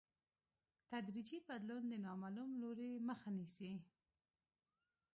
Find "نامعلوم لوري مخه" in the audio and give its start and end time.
2.05-3.29